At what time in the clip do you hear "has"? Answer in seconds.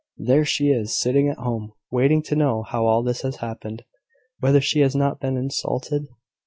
3.21-3.35, 4.79-4.95